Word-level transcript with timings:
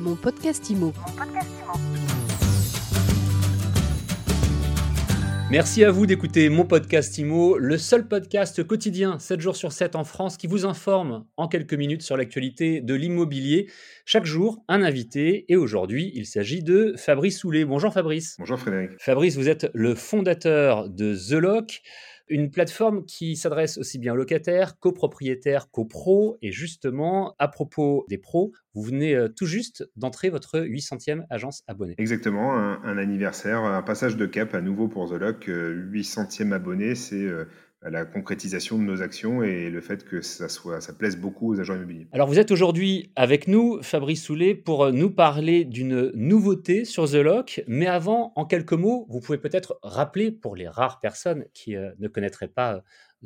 Mon 0.00 0.16
podcast 0.16 0.70
IMO. 0.70 0.94
Merci 5.50 5.84
à 5.84 5.90
vous 5.90 6.06
d'écouter 6.06 6.48
mon 6.48 6.64
podcast 6.64 7.18
IMO, 7.18 7.58
le 7.58 7.76
seul 7.76 8.08
podcast 8.08 8.64
quotidien 8.64 9.18
7 9.18 9.40
jours 9.40 9.56
sur 9.56 9.72
7 9.72 9.96
en 9.96 10.04
France 10.04 10.38
qui 10.38 10.46
vous 10.46 10.64
informe 10.64 11.26
en 11.36 11.48
quelques 11.48 11.74
minutes 11.74 12.00
sur 12.00 12.16
l'actualité 12.16 12.80
de 12.80 12.94
l'immobilier. 12.94 13.68
Chaque 14.06 14.24
jour, 14.24 14.64
un 14.68 14.82
invité 14.82 15.44
et 15.52 15.56
aujourd'hui, 15.56 16.12
il 16.14 16.24
s'agit 16.24 16.62
de 16.62 16.94
Fabrice 16.96 17.38
Soulet. 17.38 17.66
Bonjour 17.66 17.92
Fabrice. 17.92 18.36
Bonjour 18.38 18.58
Frédéric. 18.58 18.92
Fabrice, 18.98 19.36
vous 19.36 19.50
êtes 19.50 19.68
le 19.74 19.94
fondateur 19.94 20.88
de 20.88 21.14
The 21.14 21.32
Lock 21.32 21.82
une 22.30 22.50
plateforme 22.50 23.04
qui 23.04 23.36
s'adresse 23.36 23.76
aussi 23.76 23.98
bien 23.98 24.14
aux 24.14 24.16
locataires, 24.16 24.78
qu'aux 24.78 24.92
propriétaires, 24.92 25.70
qu'aux 25.70 25.84
pros. 25.84 26.38
Et 26.40 26.52
justement, 26.52 27.34
à 27.38 27.48
propos 27.48 28.06
des 28.08 28.18
pros, 28.18 28.52
vous 28.74 28.82
venez 28.82 29.14
euh, 29.14 29.28
tout 29.28 29.46
juste 29.46 29.90
d'entrer 29.96 30.30
votre 30.30 30.60
800e 30.60 31.24
agence 31.28 31.62
abonnée. 31.66 31.96
Exactement, 31.98 32.54
un, 32.54 32.98
anniversaire, 32.98 33.64
un 33.64 33.82
passage 33.82 34.16
de 34.16 34.26
cap 34.26 34.54
à 34.54 34.60
nouveau 34.60 34.88
pour 34.88 35.10
The 35.10 35.14
Lock. 35.14 35.48
800e 35.48 36.52
euh, 36.52 36.54
abonné, 36.54 36.94
c'est 36.94 37.28
euh, 37.84 37.90
la 37.90 38.04
concrétisation 38.04 38.78
de 38.78 38.82
nos 38.82 39.02
actions 39.02 39.42
et 39.42 39.70
le 39.70 39.80
fait 39.80 40.04
que 40.04 40.20
ça, 40.20 40.48
soit, 40.48 40.80
ça 40.80 40.92
plaise 40.92 41.16
beaucoup 41.16 41.54
aux 41.54 41.60
agents 41.60 41.74
immobiliers. 41.74 42.08
Alors 42.12 42.28
vous 42.28 42.38
êtes 42.38 42.50
aujourd'hui 42.50 43.10
avec 43.16 43.48
nous, 43.48 43.82
Fabrice 43.82 44.22
Soulet, 44.22 44.54
pour 44.54 44.92
nous 44.92 45.10
parler 45.10 45.64
d'une 45.64 46.10
nouveauté 46.14 46.84
sur 46.84 47.08
The 47.08 47.14
Lock. 47.14 47.62
Mais 47.66 47.86
avant, 47.86 48.32
en 48.36 48.44
quelques 48.44 48.74
mots, 48.74 49.06
vous 49.08 49.20
pouvez 49.20 49.38
peut-être 49.38 49.78
rappeler 49.82 50.30
pour 50.30 50.56
les 50.56 50.68
rares 50.68 51.00
personnes 51.00 51.44
qui 51.54 51.76
euh, 51.76 51.90
ne 51.98 52.08
connaîtraient 52.08 52.48
pas 52.48 52.74
euh, 52.74 52.80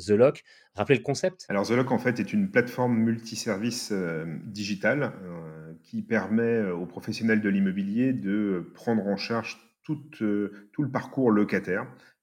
The 0.06 0.10
Lock, 0.10 0.44
rappeler 0.74 0.98
le 0.98 1.04
concept 1.04 1.46
Alors 1.48 1.66
The 1.66 1.70
Lock 1.70 1.92
en 1.92 1.98
fait 1.98 2.18
est 2.20 2.32
une 2.32 2.50
plateforme 2.50 2.96
multiservice 2.96 3.90
euh, 3.92 4.24
digitale 4.44 5.12
qui 5.82 6.02
permet 6.02 6.62
aux 6.70 6.86
professionnels 6.86 7.40
de 7.40 7.48
l'immobilier 7.48 8.12
de 8.12 8.70
prendre 8.74 9.06
en 9.06 9.16
charge 9.16 9.58
tout, 9.84 10.00
tout 10.16 10.82
le 10.82 10.90
parcours 10.90 11.30
locataire 11.30 11.86
euh, 11.86 12.13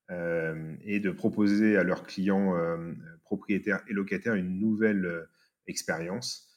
et 0.84 1.00
de 1.00 1.12
proposer 1.12 1.78
à 1.78 1.84
leurs 1.84 2.04
clients 2.04 2.56
euh, 2.56 2.94
propriétaires 3.23 3.81
et 3.88 3.94
locataires 3.94 4.36
une 4.36 4.59
nouvelle 4.59 5.06
euh, 5.06 5.30
expérience. 5.67 6.48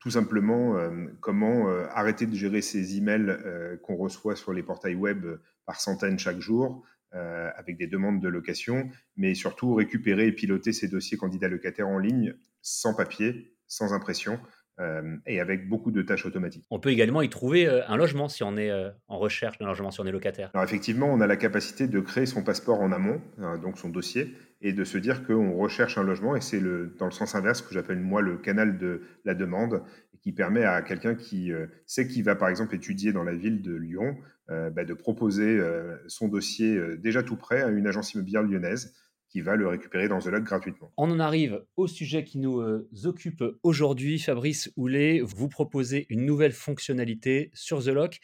Tout 0.00 0.10
simplement 0.10 0.76
comment 1.20 1.68
arrêter 1.90 2.26
de 2.26 2.34
gérer 2.34 2.62
ces 2.62 2.96
emails 2.96 3.36
qu'on 3.82 3.96
reçoit 3.96 4.36
sur 4.36 4.52
les 4.52 4.62
portails 4.62 4.94
web 4.94 5.26
par 5.66 5.80
centaines 5.80 6.20
chaque 6.20 6.38
jour 6.38 6.84
avec 7.10 7.76
des 7.76 7.88
demandes 7.88 8.20
de 8.20 8.28
location, 8.28 8.88
mais 9.16 9.34
surtout 9.34 9.74
récupérer 9.74 10.28
et 10.28 10.32
piloter 10.32 10.72
ces 10.72 10.86
dossiers 10.86 11.18
candidats 11.18 11.48
locataires 11.48 11.88
en 11.88 11.98
ligne 11.98 12.34
sans 12.62 12.94
papier, 12.94 13.56
sans 13.66 13.92
impression, 13.92 14.38
euh, 14.80 15.16
et 15.26 15.40
avec 15.40 15.68
beaucoup 15.68 15.90
de 15.90 16.02
tâches 16.02 16.24
automatiques. 16.24 16.64
On 16.70 16.78
peut 16.78 16.90
également 16.90 17.20
y 17.20 17.28
trouver 17.28 17.66
euh, 17.66 17.80
un 17.88 17.96
logement 17.96 18.28
si 18.28 18.44
on 18.44 18.56
est 18.56 18.70
euh, 18.70 18.90
en 19.08 19.18
recherche 19.18 19.58
d'un 19.58 19.66
logement, 19.66 19.90
si 19.90 20.00
on 20.00 20.06
est 20.06 20.12
locataire. 20.12 20.50
Alors 20.54 20.64
effectivement, 20.64 21.12
on 21.12 21.20
a 21.20 21.26
la 21.26 21.36
capacité 21.36 21.88
de 21.88 21.98
créer 21.98 22.26
son 22.26 22.44
passeport 22.44 22.80
en 22.80 22.92
amont, 22.92 23.20
donc 23.60 23.76
son 23.76 23.88
dossier, 23.88 24.34
et 24.60 24.72
de 24.72 24.84
se 24.84 24.96
dire 24.96 25.26
qu'on 25.26 25.56
recherche 25.56 25.98
un 25.98 26.04
logement, 26.04 26.36
et 26.36 26.40
c'est 26.40 26.60
le, 26.60 26.94
dans 26.96 27.06
le 27.06 27.10
sens 27.10 27.34
inverse 27.34 27.60
que 27.60 27.74
j'appelle 27.74 27.98
moi 27.98 28.22
le 28.22 28.36
canal 28.36 28.78
de 28.78 29.02
la 29.24 29.34
demande, 29.34 29.82
qui 30.20 30.30
permet 30.30 30.62
à 30.62 30.80
quelqu'un 30.82 31.16
qui 31.16 31.50
sait 31.86 32.06
qu'il 32.06 32.22
va 32.22 32.36
par 32.36 32.48
exemple 32.48 32.74
étudier 32.74 33.12
dans 33.12 33.24
la 33.24 33.34
ville 33.34 33.62
de 33.62 33.74
Lyon, 33.74 34.16
bah, 34.48 34.84
de 34.84 34.94
proposer 34.94 35.60
son 36.06 36.28
dossier 36.28 36.80
déjà 36.98 37.22
tout 37.22 37.36
prêt 37.36 37.62
à 37.62 37.68
une 37.68 37.86
agence 37.86 38.14
immobilière 38.14 38.42
lyonnaise 38.42 38.94
qui 39.28 39.40
va 39.40 39.56
le 39.56 39.68
récupérer 39.68 40.08
dans 40.08 40.20
The 40.20 40.26
Lock 40.26 40.44
gratuitement. 40.44 40.92
On 40.96 41.10
en 41.10 41.20
arrive 41.20 41.64
au 41.76 41.86
sujet 41.86 42.24
qui 42.24 42.38
nous 42.38 42.60
euh, 42.60 42.88
occupe 43.04 43.44
aujourd'hui. 43.62 44.18
Fabrice 44.18 44.72
Houlet, 44.76 45.20
vous 45.20 45.48
proposez 45.48 46.06
une 46.08 46.24
nouvelle 46.24 46.52
fonctionnalité 46.52 47.50
sur 47.52 47.84
The 47.84 47.88
Lock. 47.88 48.20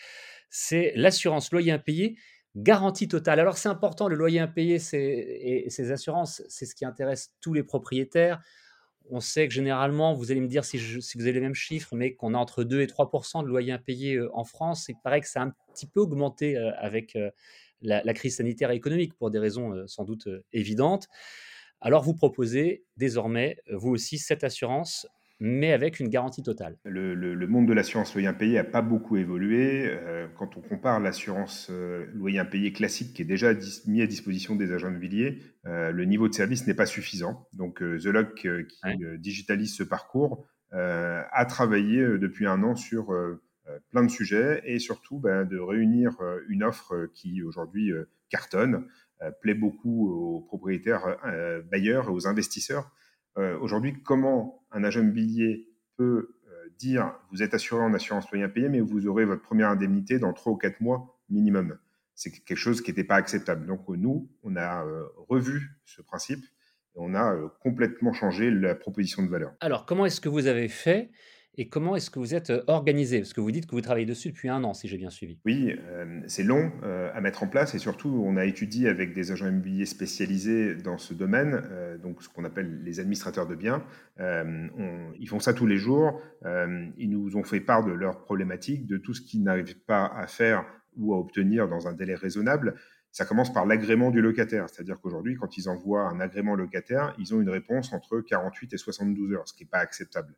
C'est 0.50 0.92
l'assurance 0.96 1.52
loyer 1.52 1.72
impayé 1.72 2.16
garantie 2.56 3.08
totale. 3.08 3.41
Alors 3.41 3.58
c'est 3.58 3.69
important, 3.69 4.08
le 4.08 4.16
loyer 4.16 4.41
impayé 4.41 4.77
et 4.77 5.70
ces 5.70 5.91
assurances, 5.91 6.42
c'est 6.48 6.66
ce 6.66 6.74
qui 6.74 6.84
intéresse 6.84 7.33
tous 7.40 7.52
les 7.52 7.62
propriétaires. 7.62 8.40
On 9.11 9.20
sait 9.20 9.48
que 9.48 9.52
généralement, 9.52 10.14
vous 10.14 10.30
allez 10.30 10.40
me 10.40 10.46
dire 10.46 10.64
si, 10.64 10.78
si 10.78 11.18
vous 11.18 11.24
avez 11.24 11.33
les 11.33 11.40
mêmes 11.40 11.55
chiffres, 11.55 11.95
mais 11.95 12.14
qu'on 12.14 12.33
a 12.33 12.39
entre 12.39 12.64
2 12.64 12.80
et 12.80 12.86
3 12.86 13.11
de 13.42 13.46
loyer 13.46 13.73
impayé 13.73 14.14
euh, 14.14 14.30
en 14.34 14.45
France. 14.45 14.86
Il 14.89 14.96
paraît 15.02 15.20
que 15.20 15.28
ça 15.28 15.42
a 15.42 15.45
un 15.45 15.52
petit 15.74 15.86
peu 15.86 16.01
augmenté 16.01 16.57
euh, 16.57 16.70
avec 16.78 17.17
la, 17.83 18.14
crise 18.14 18.36
sanitaire 18.36 18.70
et 18.70 18.77
économique 18.77 19.14
pour 19.14 19.30
des 19.30 19.39
raisons 19.39 19.73
euh, 19.73 19.86
sans 19.86 20.05
doute 20.05 20.27
euh, 20.27 20.45
évidentes. 20.52 21.08
Alors 21.80 22.02
vous 22.02 22.14
proposez 22.14 22.85
désormais, 22.96 23.58
euh, 23.70 23.77
vous 23.77 23.90
aussi, 23.90 24.18
cette 24.18 24.45
assurance 24.45 25.07
mais 25.40 25.73
avec 25.73 25.98
une 25.98 26.08
garantie 26.08 26.45
totale. 26.45 26.79
Le, 26.84 27.46
monde 27.48 27.67
de 27.67 27.73
l'assurance 27.73 28.14
loyer 28.14 28.29
impayé 28.29 28.55
n'a 28.55 28.64
pas 28.64 28.83
beaucoup 28.83 29.17
évolué. 29.17 29.92
quand 30.39 30.57
on 30.57 30.61
compare 30.61 31.01
l'assurance 31.01 31.70
loyer 32.14 32.39
impayé 32.39 32.73
classique 32.73 33.14
qui 33.14 33.23
est 33.23 33.27
déjà 33.27 33.52
mis 33.86 34.01
à 34.01 34.07
disposition 34.07 34.55
des 34.55 34.73
agents 34.73 34.89
immobiliers, 34.89 35.40
le 35.64 36.05
niveau 36.05 36.29
de 36.29 36.34
service 36.34 36.68
n'est 36.68 36.74
pas 36.74 36.86
suffisant. 36.86 37.48
Donc 37.52 37.80
The 37.80 38.07
Lock, 38.07 38.34
qui 38.36 38.79
digitalise 39.18 39.74
ce 39.74 39.83
parcours, 39.83 40.46
a 40.70 41.46
travaillé 41.46 42.01
depuis 42.18 42.46
un 42.46 42.63
an 42.63 42.77
sur 42.77 43.13
euh, 43.13 43.42
plein 43.91 44.05
de 44.05 44.11
sujets 44.11 44.63
et 44.64 44.79
surtout 44.79 45.19
ben, 45.19 45.45
de 45.45 45.58
réunir 45.58 46.20
euh, 46.20 46.41
une 46.48 46.63
offre 46.63 47.08
qui 47.14 47.42
aujourd'hui 47.42 47.92
euh, 47.92 48.08
cartonne, 48.29 48.86
plaît 49.41 49.55
beaucoup 49.55 50.11
aux 50.11 50.41
propriétaires 50.41 51.17
bailleurs 51.70 52.08
et 52.08 52.11
aux 52.11 52.27
investisseurs. 52.27 52.91
aujourd'hui, 53.36 53.95
comment 54.02 54.67
un 54.70 54.83
agent 54.85 55.01
immobilier 55.01 55.69
peut 55.97 56.35
dire 56.79 57.14
vous 57.30 57.42
êtes 57.42 57.55
assuré 57.55 57.80
en 57.80 57.95
assurance 57.95 58.30
loyer 58.30 58.45
impayé, 58.45 58.69
mais 58.69 58.80
vous 58.80 59.07
aurez 59.07 59.25
votre 59.25 59.41
première 59.41 59.70
indemnité 59.70 60.19
dans 60.19 60.33
3 60.33 60.52
ou 60.52 60.57
4 60.57 60.81
mois 60.81 61.17
minimum. 61.31 61.79
C'est 62.14 62.33
quelque 62.33 62.58
chose 62.58 62.83
qui 62.83 62.91
n'était 62.91 63.05
pas 63.05 63.14
acceptable. 63.14 63.67
Donc 63.67 63.89
nous, 63.89 64.29
on 64.42 64.57
a 64.57 64.85
revu 65.29 65.70
ce 65.85 66.02
principe 66.02 66.45
et 66.45 66.98
on 66.98 67.14
a 67.14 67.35
complètement 67.61 68.13
changé 68.13 68.51
la 68.51 68.75
proposition 68.75 69.23
de 69.23 69.29
valeur. 69.29 69.55
Alors, 69.61 69.86
comment 69.86 70.05
est-ce 70.05 70.20
que 70.20 70.29
vous 70.29 70.48
avez 70.48 70.69
fait 70.69 71.13
et 71.56 71.68
comment 71.68 71.96
est-ce 71.96 72.10
que 72.10 72.18
vous 72.18 72.34
êtes 72.34 72.52
organisé? 72.66 73.20
Parce 73.20 73.32
que 73.32 73.40
vous 73.40 73.50
dites 73.50 73.66
que 73.66 73.74
vous 73.74 73.80
travaillez 73.80 74.06
dessus 74.06 74.28
depuis 74.28 74.48
un 74.48 74.64
an, 74.64 74.74
si 74.74 74.88
j'ai 74.88 74.98
bien 74.98 75.10
suivi. 75.10 75.38
Oui, 75.44 75.76
c'est 76.26 76.42
long 76.42 76.72
à 76.82 77.20
mettre 77.20 77.42
en 77.42 77.48
place 77.48 77.74
et 77.74 77.78
surtout, 77.78 78.22
on 78.26 78.36
a 78.36 78.44
étudié 78.44 78.88
avec 78.88 79.14
des 79.14 79.30
agents 79.30 79.46
immobiliers 79.46 79.86
spécialisés 79.86 80.74
dans 80.74 80.98
ce 80.98 81.14
domaine, 81.14 81.62
donc 82.02 82.22
ce 82.22 82.28
qu'on 82.28 82.44
appelle 82.44 82.82
les 82.82 83.00
administrateurs 83.00 83.46
de 83.46 83.54
biens. 83.54 83.84
ils 84.18 85.28
font 85.28 85.40
ça 85.40 85.54
tous 85.54 85.66
les 85.66 85.76
jours. 85.76 86.20
ils 86.44 87.10
nous 87.10 87.36
ont 87.36 87.44
fait 87.44 87.60
part 87.60 87.84
de 87.84 87.92
leurs 87.92 88.22
problématiques, 88.22 88.86
de 88.86 88.96
tout 88.96 89.14
ce 89.14 89.22
qu'ils 89.22 89.42
n'arrivent 89.42 89.78
pas 89.86 90.06
à 90.06 90.26
faire 90.26 90.64
ou 90.96 91.14
à 91.14 91.18
obtenir 91.18 91.68
dans 91.68 91.88
un 91.88 91.92
délai 91.92 92.14
raisonnable. 92.14 92.74
Ça 93.10 93.24
commence 93.24 93.52
par 93.52 93.64
l'agrément 93.64 94.10
du 94.10 94.20
locataire, 94.20 94.68
c'est-à-dire 94.68 95.00
qu'aujourd'hui, 95.00 95.36
quand 95.36 95.56
ils 95.56 95.68
envoient 95.68 96.08
un 96.08 96.18
agrément 96.18 96.56
locataire, 96.56 97.14
ils 97.18 97.32
ont 97.32 97.40
une 97.40 97.48
réponse 97.48 97.92
entre 97.92 98.20
48 98.20 98.72
et 98.72 98.76
72 98.76 99.32
heures, 99.34 99.46
ce 99.46 99.54
qui 99.54 99.62
n'est 99.62 99.68
pas 99.68 99.78
acceptable. 99.78 100.34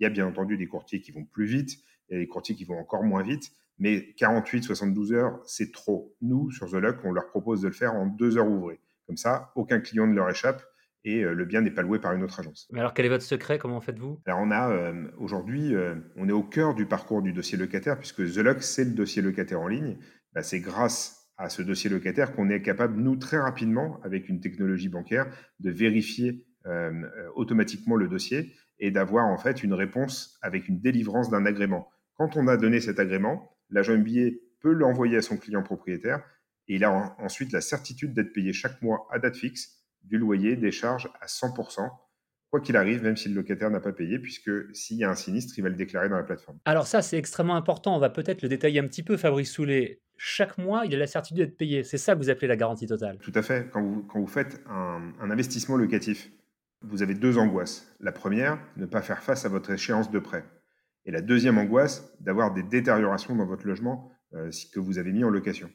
Il 0.00 0.04
y 0.04 0.06
a 0.06 0.10
bien 0.10 0.26
entendu 0.26 0.56
des 0.56 0.66
courtiers 0.66 1.00
qui 1.00 1.12
vont 1.12 1.24
plus 1.24 1.46
vite, 1.46 1.78
et 2.08 2.18
des 2.18 2.26
courtiers 2.26 2.56
qui 2.56 2.64
vont 2.64 2.78
encore 2.78 3.04
moins 3.04 3.22
vite, 3.22 3.52
mais 3.78 4.12
48, 4.14 4.62
72 4.64 5.12
heures, 5.12 5.40
c'est 5.46 5.72
trop. 5.72 6.16
Nous, 6.20 6.50
sur 6.50 6.70
The 6.70 6.74
Lock, 6.74 6.98
on 7.04 7.12
leur 7.12 7.28
propose 7.28 7.62
de 7.62 7.68
le 7.68 7.74
faire 7.74 7.94
en 7.94 8.06
deux 8.06 8.36
heures 8.36 8.48
ouvrées. 8.48 8.80
Comme 9.06 9.16
ça, 9.16 9.52
aucun 9.56 9.80
client 9.80 10.06
ne 10.06 10.14
leur 10.14 10.28
échappe 10.28 10.62
et 11.04 11.24
euh, 11.24 11.32
le 11.32 11.44
bien 11.44 11.62
n'est 11.62 11.70
pas 11.70 11.82
loué 11.82 11.98
par 11.98 12.12
une 12.12 12.22
autre 12.22 12.40
agence. 12.40 12.68
Mais 12.72 12.80
alors, 12.80 12.94
quel 12.94 13.06
est 13.06 13.08
votre 13.08 13.24
secret? 13.24 13.58
Comment 13.58 13.80
faites-vous? 13.80 14.20
Alors, 14.26 14.40
on 14.40 14.50
a 14.50 14.70
euh, 14.70 15.08
aujourd'hui, 15.18 15.74
euh, 15.74 15.94
on 16.16 16.28
est 16.28 16.32
au 16.32 16.42
cœur 16.42 16.74
du 16.74 16.86
parcours 16.86 17.22
du 17.22 17.32
dossier 17.32 17.56
locataire, 17.56 17.98
puisque 17.98 18.18
The 18.18 18.38
Lock, 18.38 18.62
c'est 18.62 18.84
le 18.84 18.92
dossier 18.92 19.22
locataire 19.22 19.60
en 19.60 19.68
ligne. 19.68 19.96
Bah, 20.34 20.42
c'est 20.42 20.60
grâce 20.60 21.30
à 21.38 21.48
ce 21.48 21.62
dossier 21.62 21.88
locataire 21.88 22.34
qu'on 22.34 22.50
est 22.50 22.60
capable, 22.60 23.00
nous, 23.00 23.16
très 23.16 23.38
rapidement, 23.38 23.98
avec 24.04 24.28
une 24.28 24.40
technologie 24.40 24.90
bancaire, 24.90 25.26
de 25.58 25.70
vérifier 25.70 26.44
automatiquement 27.34 27.96
le 27.96 28.06
dossier 28.06 28.52
et 28.80 28.90
d'avoir 28.90 29.26
en 29.26 29.38
fait 29.38 29.62
une 29.62 29.74
réponse 29.74 30.38
avec 30.42 30.68
une 30.68 30.80
délivrance 30.80 31.30
d'un 31.30 31.46
agrément. 31.46 31.88
Quand 32.16 32.36
on 32.36 32.48
a 32.48 32.56
donné 32.56 32.80
cet 32.80 32.98
agrément, 32.98 33.56
l'agent 33.68 33.94
immobilier 33.94 34.42
peut 34.60 34.72
l'envoyer 34.72 35.16
à 35.16 35.22
son 35.22 35.36
client 35.36 35.62
propriétaire 35.62 36.22
et 36.68 36.74
il 36.76 36.84
a 36.84 37.16
ensuite 37.18 37.52
la 37.52 37.60
certitude 37.60 38.14
d'être 38.14 38.32
payé 38.32 38.52
chaque 38.52 38.80
mois 38.82 39.06
à 39.10 39.18
date 39.18 39.36
fixe 39.36 39.78
du 40.02 40.18
loyer, 40.18 40.56
des 40.56 40.70
charges 40.70 41.10
à 41.20 41.26
100%, 41.26 41.88
quoi 42.50 42.60
qu'il 42.60 42.76
arrive, 42.76 43.02
même 43.02 43.16
si 43.16 43.28
le 43.28 43.34
locataire 43.34 43.70
n'a 43.70 43.80
pas 43.80 43.92
payé, 43.92 44.18
puisque 44.18 44.50
s'il 44.74 44.96
y 44.96 45.04
a 45.04 45.10
un 45.10 45.14
sinistre, 45.14 45.54
il 45.58 45.62
va 45.62 45.68
le 45.68 45.76
déclarer 45.76 46.08
dans 46.08 46.16
la 46.16 46.22
plateforme. 46.22 46.58
Alors 46.64 46.86
ça, 46.86 47.02
c'est 47.02 47.18
extrêmement 47.18 47.56
important. 47.56 47.94
On 47.94 47.98
va 47.98 48.10
peut-être 48.10 48.42
le 48.42 48.48
détailler 48.48 48.80
un 48.80 48.86
petit 48.86 49.02
peu, 49.02 49.16
Fabrice 49.16 49.50
Soulet. 49.50 50.00
Chaque 50.16 50.58
mois, 50.58 50.84
il 50.84 50.94
a 50.94 50.98
la 50.98 51.06
certitude 51.06 51.38
d'être 51.38 51.56
payé. 51.56 51.82
C'est 51.84 51.98
ça 51.98 52.14
que 52.14 52.18
vous 52.18 52.28
appelez 52.28 52.48
la 52.48 52.56
garantie 52.56 52.86
totale. 52.86 53.18
Tout 53.18 53.32
à 53.34 53.42
fait. 53.42 53.70
Quand 53.72 53.82
vous, 53.82 54.02
quand 54.02 54.20
vous 54.20 54.26
faites 54.26 54.60
un, 54.68 55.12
un 55.20 55.30
investissement 55.30 55.76
locatif, 55.76 56.30
vous 56.82 57.02
avez 57.02 57.14
deux 57.14 57.38
angoisses. 57.38 57.94
La 58.00 58.12
première, 58.12 58.58
ne 58.76 58.86
pas 58.86 59.02
faire 59.02 59.22
face 59.22 59.44
à 59.44 59.48
votre 59.48 59.70
échéance 59.70 60.10
de 60.10 60.18
prêt. 60.18 60.44
Et 61.04 61.10
la 61.10 61.20
deuxième 61.20 61.58
angoisse, 61.58 62.14
d'avoir 62.20 62.52
des 62.52 62.62
détériorations 62.62 63.34
dans 63.34 63.46
votre 63.46 63.66
logement 63.66 64.12
euh, 64.34 64.50
que 64.72 64.80
vous 64.80 64.98
avez 64.98 65.12
mis 65.12 65.24
en 65.24 65.30
location. 65.30 65.70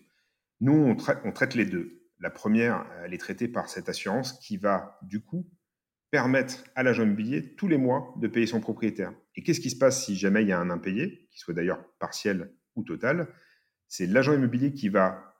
Nous, 0.61 0.73
on, 0.73 1.31
traite 1.31 1.55
les 1.55 1.65
deux. 1.65 2.01
La 2.19 2.29
première, 2.29 2.85
elle 3.03 3.13
est 3.13 3.19
traitée 3.19 3.47
par 3.47 3.67
cette 3.67 3.89
assurance 3.89 4.33
qui 4.39 4.57
va, 4.57 4.97
du 5.01 5.21
coup, 5.21 5.49
permettre 6.11 6.63
à 6.75 6.83
l'agent 6.83 7.03
immobilier 7.03 7.55
tous 7.55 7.67
les 7.67 7.77
mois 7.77 8.13
de 8.17 8.27
payer 8.27 8.47
son 8.47 8.61
propriétaire. 8.61 9.13
Et 9.35 9.43
qu'est-ce 9.43 9.59
qui 9.59 9.69
se 9.69 9.77
passe 9.77 10.05
si 10.05 10.15
jamais 10.15 10.43
il 10.43 10.47
y 10.47 10.53
a 10.53 10.59
un 10.59 10.69
impayé, 10.69 11.27
qui 11.31 11.39
soit 11.39 11.53
d'ailleurs 11.53 11.83
partiel 11.99 12.53
ou 12.75 12.83
total? 12.83 13.27
C'est 13.87 14.07
l'agent 14.07 14.33
immobilier 14.33 14.73
qui 14.73 14.87
va 14.87 15.34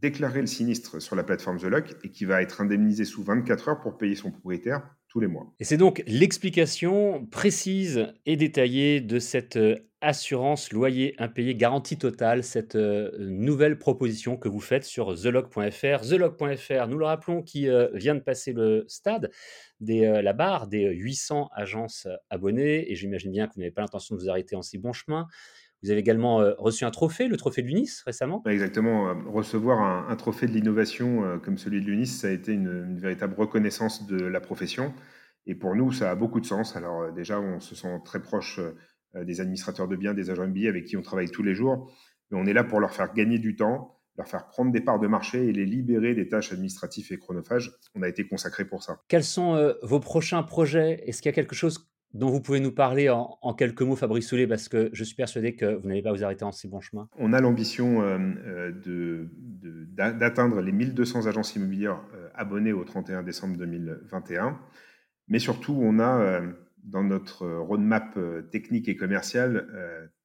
déclarer 0.00 0.40
le 0.40 0.46
sinistre 0.46 1.00
sur 1.00 1.16
la 1.16 1.24
plateforme 1.24 1.58
The 1.58 1.64
Lock 1.64 1.94
et 2.02 2.10
qui 2.10 2.24
va 2.24 2.42
être 2.42 2.60
indemnisé 2.60 3.04
sous 3.04 3.22
24 3.22 3.68
heures 3.68 3.80
pour 3.80 3.96
payer 3.96 4.14
son 4.14 4.30
propriétaire 4.30 4.82
tous 5.08 5.20
les 5.20 5.28
mois. 5.28 5.54
Et 5.60 5.64
c'est 5.64 5.76
donc 5.76 6.02
l'explication 6.06 7.24
précise 7.26 8.08
et 8.26 8.36
détaillée 8.36 9.00
de 9.00 9.20
cette 9.20 9.56
euh, 9.56 9.76
assurance 10.00 10.72
loyer 10.72 11.14
impayé 11.18 11.54
garantie 11.54 11.96
totale, 11.96 12.42
cette 12.42 12.74
euh, 12.74 13.12
nouvelle 13.20 13.78
proposition 13.78 14.36
que 14.36 14.48
vous 14.48 14.60
faites 14.60 14.84
sur 14.84 15.14
thelock.fr. 15.14 16.00
Thelock.fr, 16.00 16.88
nous 16.88 16.98
le 16.98 17.04
rappelons, 17.06 17.42
qui 17.42 17.68
euh, 17.68 17.88
vient 17.94 18.16
de 18.16 18.20
passer 18.20 18.52
le 18.52 18.84
stade, 18.88 19.30
des, 19.78 20.00
la 20.22 20.32
barre 20.32 20.66
des 20.66 20.84
800 20.90 21.48
agences 21.54 22.08
abonnées, 22.28 22.90
et 22.90 22.96
j'imagine 22.96 23.30
bien 23.30 23.46
que 23.46 23.54
vous 23.54 23.60
n'avez 23.60 23.70
pas 23.70 23.82
l'intention 23.82 24.16
de 24.16 24.20
vous 24.20 24.28
arrêter 24.28 24.56
en 24.56 24.62
si 24.62 24.78
bon 24.78 24.92
chemin. 24.92 25.26
Vous 25.84 25.90
avez 25.90 26.00
également 26.00 26.36
reçu 26.56 26.86
un 26.86 26.90
trophée, 26.90 27.28
le 27.28 27.36
trophée 27.36 27.60
de 27.60 27.66
l'UNIS 27.66 28.02
récemment 28.06 28.42
Exactement. 28.46 29.14
Recevoir 29.30 30.08
un, 30.08 30.16
trophée 30.16 30.46
de 30.46 30.52
l'innovation 30.52 31.38
comme 31.44 31.58
celui 31.58 31.82
de 31.82 31.86
l'UNIS, 31.86 32.06
ça 32.06 32.28
a 32.28 32.30
été 32.30 32.52
une, 32.54 32.96
véritable 32.96 33.34
reconnaissance 33.36 34.06
de 34.06 34.16
la 34.16 34.40
profession. 34.40 34.94
Et 35.46 35.54
pour 35.54 35.74
nous, 35.74 35.92
ça 35.92 36.10
a 36.10 36.14
beaucoup 36.14 36.40
de 36.40 36.46
sens. 36.46 36.74
Alors 36.74 37.12
déjà, 37.12 37.38
on 37.38 37.60
se 37.60 37.74
sent 37.74 38.00
très 38.06 38.22
proche 38.22 38.60
des 39.14 39.42
administrateurs 39.42 39.86
de 39.86 39.94
biens, 39.94 40.14
des 40.14 40.30
agents 40.30 40.44
immobiliers 40.44 40.68
avec 40.68 40.86
qui 40.86 40.96
on 40.96 41.02
travaille 41.02 41.28
tous 41.28 41.42
les 41.42 41.54
jours. 41.54 41.92
Mais 42.30 42.38
on 42.40 42.46
est 42.46 42.54
là 42.54 42.64
pour 42.64 42.80
leur 42.80 42.94
faire 42.94 43.12
gagner 43.12 43.38
du 43.38 43.54
temps, 43.54 44.00
leur 44.16 44.26
faire 44.26 44.48
prendre 44.48 44.72
des 44.72 44.80
parts 44.80 45.00
de 45.00 45.06
marché 45.06 45.48
et 45.48 45.52
les 45.52 45.66
libérer 45.66 46.14
des 46.14 46.28
tâches 46.30 46.50
administratives 46.50 47.12
et 47.12 47.18
chronophages. 47.18 47.72
On 47.94 48.00
a 48.00 48.08
été 48.08 48.26
consacré 48.26 48.64
pour 48.64 48.82
ça. 48.82 49.00
Quels 49.08 49.22
sont 49.22 49.74
vos 49.82 50.00
prochains 50.00 50.44
projets? 50.44 51.02
Est-ce 51.06 51.20
qu'il 51.20 51.28
y 51.28 51.34
a 51.34 51.34
quelque 51.34 51.54
chose 51.54 51.90
dont 52.14 52.30
vous 52.30 52.40
pouvez 52.40 52.60
nous 52.60 52.70
parler 52.70 53.10
en, 53.10 53.54
quelques 53.54 53.82
mots, 53.82 53.96
Fabrice 53.96 54.28
Soulet, 54.28 54.46
parce 54.46 54.68
que 54.68 54.88
je 54.92 55.02
suis 55.02 55.16
persuadé 55.16 55.56
que 55.56 55.74
vous 55.74 55.88
n'allez 55.88 56.02
pas 56.02 56.12
vous 56.12 56.22
arrêter 56.22 56.44
en 56.44 56.52
si 56.52 56.68
bon 56.68 56.80
chemin. 56.80 57.08
On 57.18 57.32
a 57.32 57.40
l'ambition 57.40 58.02
euh, 58.02 58.18
euh, 58.86 59.28
d'atteindre 59.96 60.60
les 60.60 60.70
1200 60.70 61.26
agences 61.26 61.56
immobilières 61.56 62.00
euh, 62.14 62.28
abonnées 62.34 62.72
au 62.72 62.84
31 62.84 63.24
décembre 63.24 63.56
2021, 63.58 64.58
mais 65.26 65.40
surtout, 65.40 65.76
on 65.80 65.98
a 65.98 66.42
dans 66.84 67.02
notre 67.02 67.46
roadmap 67.46 68.18
technique 68.50 68.88
et 68.88 68.96
commercial 68.96 69.66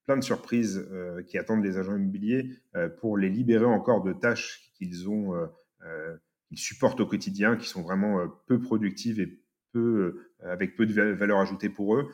plein 0.06 0.18
de 0.18 0.24
surprises 0.24 0.86
qui 1.26 1.38
attendent 1.38 1.64
les 1.64 1.78
agents 1.78 1.96
immobiliers 1.96 2.50
pour 3.00 3.18
les 3.18 3.30
libérer 3.30 3.66
encore 3.66 4.04
de 4.04 4.12
tâches 4.12 4.74
qu'ils 4.74 5.10
ont, 5.10 5.32
qu'ils 6.50 6.58
supportent 6.58 7.00
au 7.00 7.06
quotidien, 7.06 7.56
qui 7.56 7.66
sont 7.66 7.82
vraiment 7.82 8.28
peu 8.48 8.60
productives 8.60 9.22
et 9.22 9.40
peu, 9.72 10.29
avec 10.44 10.76
peu 10.76 10.86
de 10.86 10.94
valeur 10.94 11.40
ajoutée 11.40 11.70
pour 11.70 11.96
eux. 11.96 12.10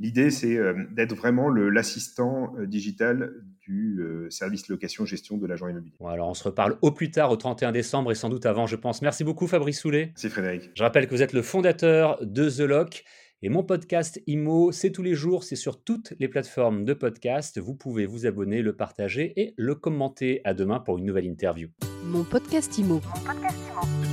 L'idée, 0.00 0.30
c'est 0.30 0.56
euh, 0.56 0.74
d'être 0.90 1.14
vraiment 1.14 1.48
l'assistant 1.48 2.52
euh, 2.58 2.66
digital 2.66 3.32
du 3.60 4.02
service 4.28 4.68
location-gestion 4.68 5.38
de 5.38 5.46
l'agent 5.46 5.68
immobilier. 5.68 5.94
Bon, 6.00 6.08
alors, 6.08 6.28
on 6.28 6.34
se 6.34 6.44
reparle 6.44 6.76
au 6.82 6.90
plus 6.90 7.10
tard, 7.10 7.30
au 7.30 7.36
31 7.36 7.72
décembre 7.72 8.12
et 8.12 8.14
sans 8.14 8.28
doute 8.28 8.44
avant, 8.44 8.66
je 8.66 8.76
pense. 8.76 9.00
Merci 9.00 9.24
beaucoup, 9.24 9.46
Fabrice 9.46 9.80
Soulet. 9.80 10.06
Merci, 10.08 10.28
Frédéric. 10.28 10.70
Je 10.74 10.82
rappelle 10.82 11.06
que 11.06 11.14
vous 11.14 11.22
êtes 11.22 11.32
le 11.32 11.42
fondateur 11.42 12.18
de 12.20 12.50
The 12.50 12.60
Lock. 12.60 13.04
Et 13.42 13.50
mon 13.50 13.62
podcast 13.62 14.22
IMO, 14.26 14.72
c'est 14.72 14.90
tous 14.90 15.02
les 15.02 15.14
jours, 15.14 15.44
c'est 15.44 15.54
sur 15.54 15.82
toutes 15.82 16.14
les 16.18 16.28
plateformes 16.28 16.84
de 16.84 16.94
podcast. 16.94 17.58
Vous 17.58 17.74
pouvez 17.74 18.06
vous 18.06 18.26
abonner, 18.26 18.62
le 18.62 18.74
partager 18.74 19.34
et 19.36 19.54
le 19.58 19.74
commenter. 19.74 20.40
À 20.44 20.54
demain 20.54 20.80
pour 20.80 20.96
une 20.96 21.04
nouvelle 21.04 21.26
interview. 21.26 21.68
Mon 22.04 22.24
podcast 22.24 22.78
IMO. 22.78 23.02
Mon 23.04 23.20
podcast 23.20 23.58
IMO. 23.70 24.03